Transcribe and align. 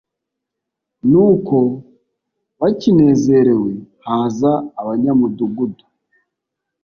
Nuko 1.09 1.57
bakinezerewe 2.59 3.71
haza 4.05 4.51
abanyamudugudu 4.79 5.83